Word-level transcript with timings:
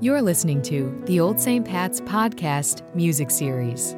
You're 0.00 0.22
listening 0.22 0.62
to 0.62 0.96
the 1.06 1.18
Old 1.18 1.40
St. 1.40 1.66
Pat's 1.66 2.00
Podcast 2.02 2.82
Music 2.94 3.32
Series. 3.32 3.96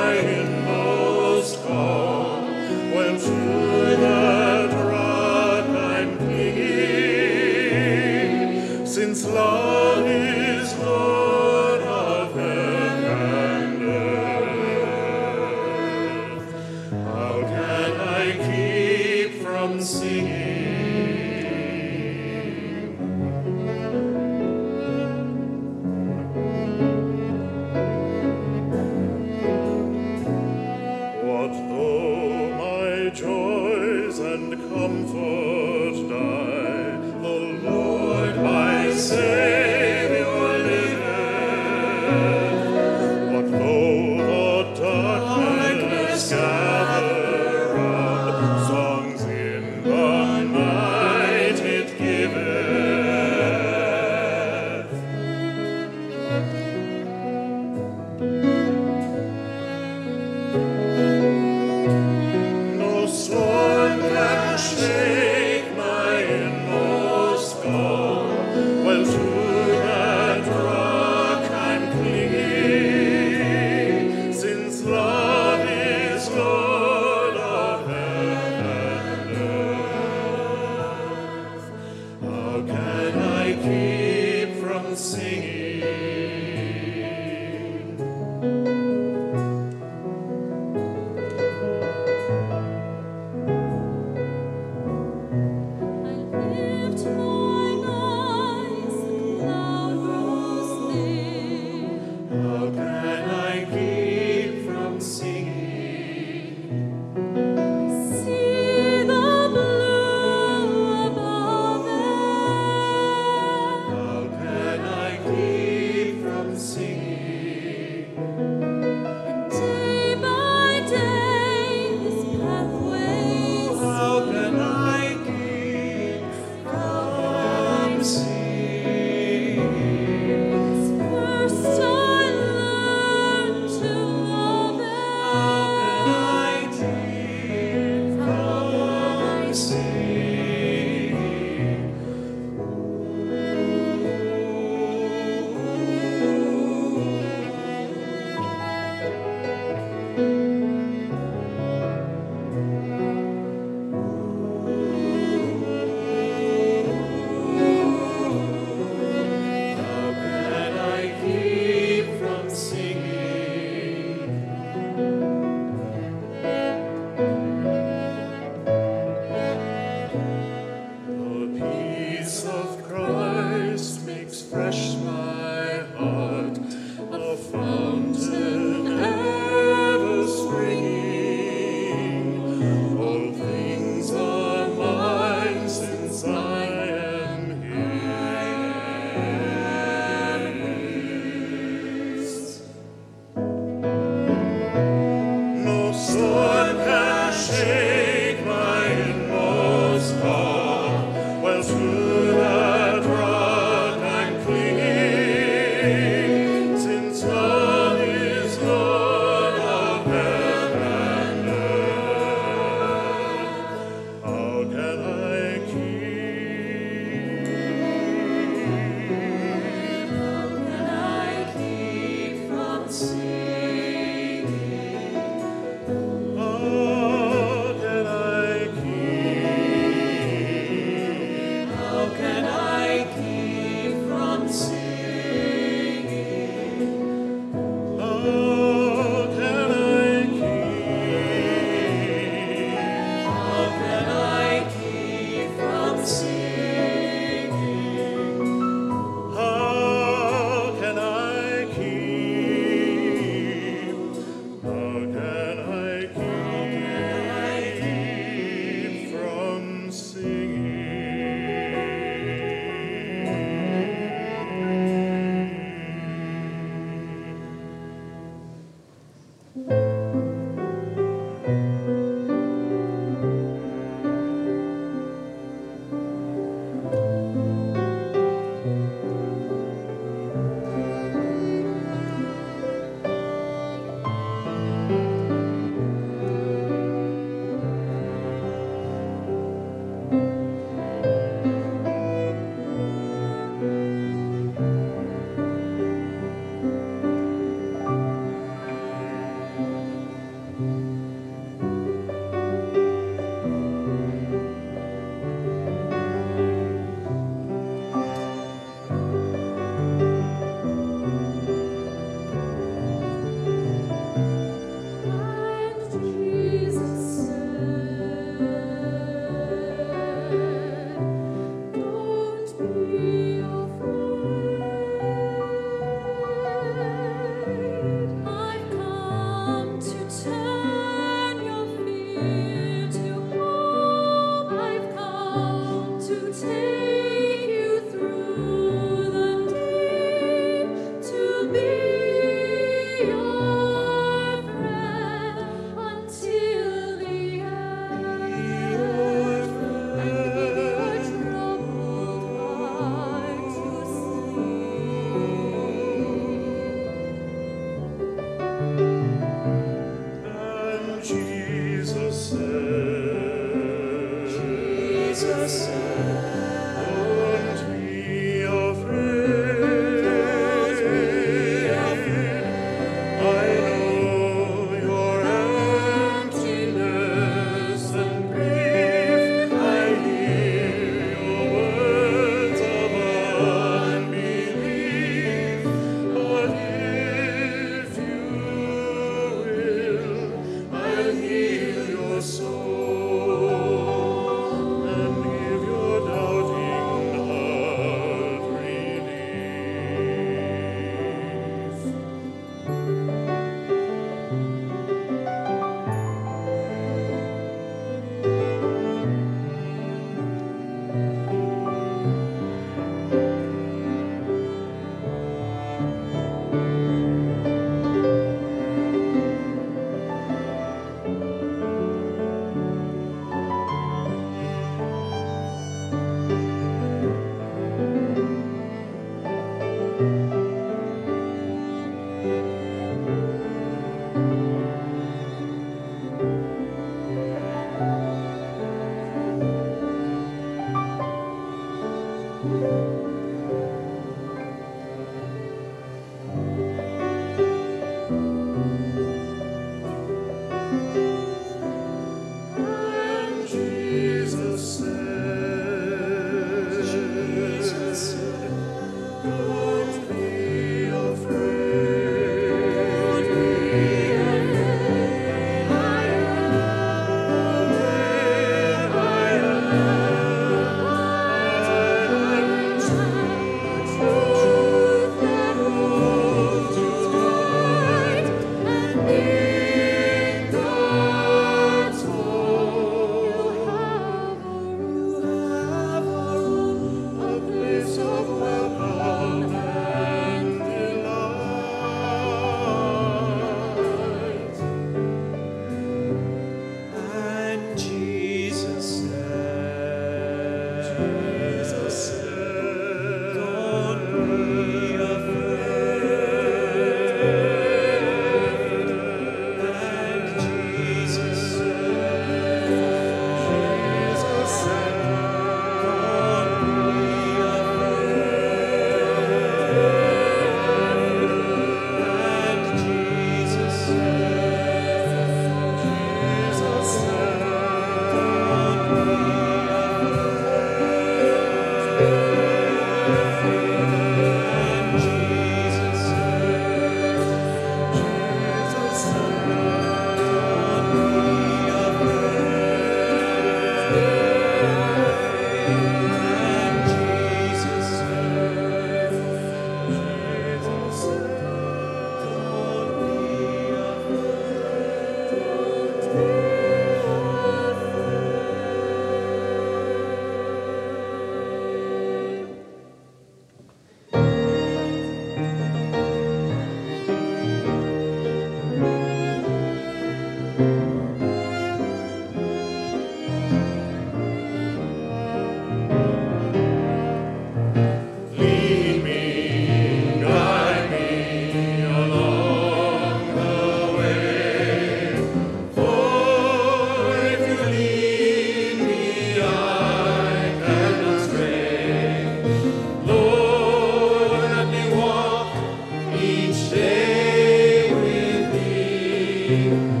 you. 599.51 600.00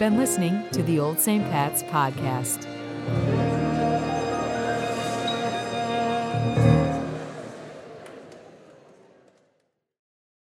Been 0.00 0.16
listening 0.16 0.66
to 0.70 0.82
the 0.84 0.98
Old 0.98 1.20
St. 1.20 1.44
Pat's 1.50 1.82
Podcast. 1.82 2.69